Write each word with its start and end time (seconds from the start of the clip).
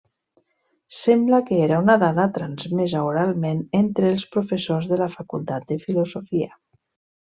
Sembla 0.99 1.39
que 1.49 1.59
era 1.65 1.81
una 1.83 1.97
dada 2.05 2.25
transmesa 2.39 3.05
oralment 3.11 3.63
entre 3.85 4.13
els 4.17 4.29
professors 4.35 4.93
de 4.95 5.03
la 5.07 5.13
facultat 5.21 5.73
de 5.73 5.83
Filosofia. 5.89 6.55